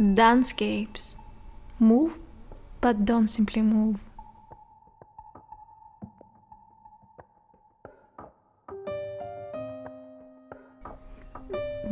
Dancescapes. 0.00 1.14
Move, 1.78 2.18
but 2.80 3.04
don't 3.04 3.28
simply 3.28 3.60
move. 3.60 4.08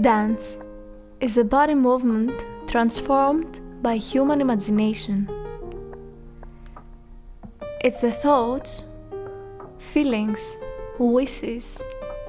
Dance 0.01 0.59
is 1.21 1.35
the 1.35 1.45
body 1.45 1.75
movement 1.75 2.47
transformed 2.67 3.61
by 3.83 3.97
human 3.97 4.41
imagination. 4.41 5.29
It's 7.85 8.01
the 8.01 8.11
thoughts, 8.11 8.87
feelings, 9.79 10.57
wishes, 10.99 11.83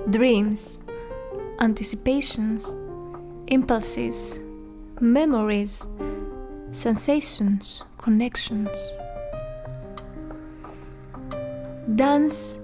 dreams, 0.10 0.82
anticipations, 1.60 2.76
impulses, 3.48 4.42
memories, 5.02 5.88
sensations, 6.72 7.84
connections. 7.98 8.92
Dance 11.96 12.60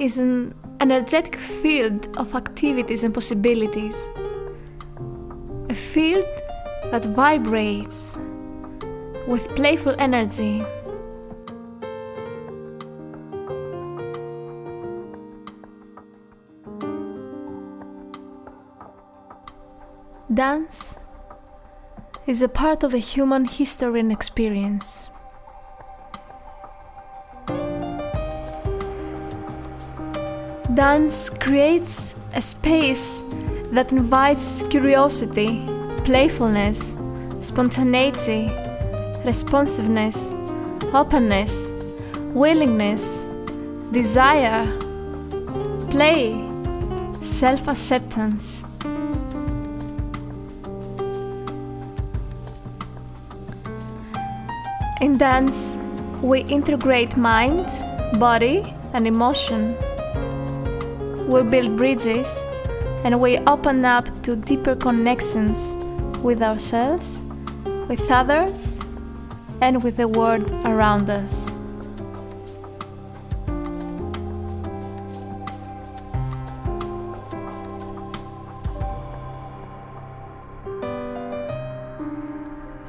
is 0.00 0.18
an 0.18 0.54
energetic 0.80 1.36
field 1.36 2.08
of 2.16 2.34
activities 2.34 3.04
and 3.04 3.12
possibilities. 3.12 4.08
A 5.68 5.74
field 5.74 6.26
that 6.90 7.04
vibrates 7.04 8.18
with 9.26 9.48
playful 9.54 9.94
energy. 9.98 10.64
Dance 20.32 20.98
is 22.26 22.40
a 22.40 22.48
part 22.48 22.84
of 22.84 22.92
the 22.92 22.98
human 22.98 23.44
history 23.44 23.98
and 23.98 24.12
experience. 24.12 25.08
Dance 30.74 31.28
creates 31.30 32.14
a 32.34 32.40
space 32.40 33.24
that 33.72 33.92
invites 33.92 34.62
curiosity, 34.70 35.66
playfulness, 36.04 36.96
spontaneity, 37.40 38.50
responsiveness, 39.24 40.32
openness, 40.94 41.72
willingness, 42.32 43.26
desire, 43.90 44.66
play, 45.90 46.48
self 47.20 47.68
acceptance. 47.68 48.64
In 55.02 55.18
dance, 55.18 55.78
we 56.22 56.42
integrate 56.42 57.16
mind, 57.16 57.66
body, 58.20 58.72
and 58.92 59.04
emotion. 59.04 59.76
We 61.26 61.42
build 61.42 61.76
bridges 61.76 62.46
and 63.02 63.20
we 63.20 63.38
open 63.38 63.84
up 63.84 64.06
to 64.22 64.36
deeper 64.36 64.76
connections 64.76 65.74
with 66.22 66.40
ourselves, 66.40 67.24
with 67.88 68.08
others, 68.12 68.80
and 69.60 69.82
with 69.82 69.96
the 69.96 70.06
world 70.06 70.48
around 70.64 71.10
us. 71.10 71.50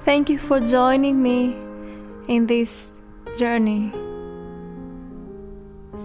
Thank 0.06 0.30
you 0.30 0.38
for 0.38 0.60
joining 0.60 1.24
me 1.24 1.73
in 2.28 2.48
this 2.48 3.02
journey. 3.38 3.92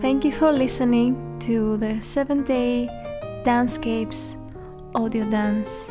Thank 0.00 0.24
you 0.24 0.32
for 0.32 0.52
listening 0.52 1.38
to 1.40 1.76
the 1.76 2.00
7 2.00 2.44
day 2.44 2.88
Dancescapes 3.44 4.36
audio 4.94 5.24
dance. 5.24 5.90